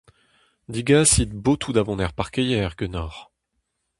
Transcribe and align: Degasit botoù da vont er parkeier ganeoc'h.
Degasit 0.73 1.29
botoù 1.43 1.71
da 1.75 1.83
vont 1.85 2.03
er 2.05 2.13
parkeier 2.19 2.71
ganeoc'h. 2.79 3.21